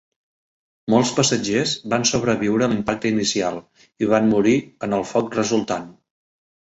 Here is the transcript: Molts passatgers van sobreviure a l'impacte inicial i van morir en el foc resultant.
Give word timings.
Molts 0.91 1.09
passatgers 1.17 1.73
van 1.93 2.05
sobreviure 2.11 2.65
a 2.67 2.69
l'impacte 2.71 3.09
inicial 3.15 3.59
i 4.05 4.09
van 4.15 4.31
morir 4.31 4.55
en 4.89 4.97
el 5.01 5.05
foc 5.11 5.37
resultant. 5.41 5.87